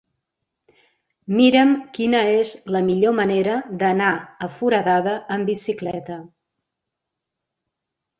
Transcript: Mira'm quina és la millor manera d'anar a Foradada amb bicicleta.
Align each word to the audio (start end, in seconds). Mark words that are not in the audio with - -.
Mira'm 1.39 1.73
quina 1.97 2.21
és 2.37 2.53
la 2.75 2.81
millor 2.87 3.13
manera 3.19 3.57
d'anar 3.83 4.07
a 4.47 4.49
Foradada 4.55 5.13
amb 5.37 5.51
bicicleta. 5.53 6.17